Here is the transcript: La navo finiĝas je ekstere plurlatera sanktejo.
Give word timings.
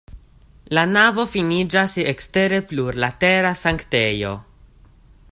La 0.75 0.85
navo 0.93 1.25
finiĝas 1.33 1.97
je 2.01 2.05
ekstere 2.13 2.59
plurlatera 2.71 3.51
sanktejo. 3.63 4.33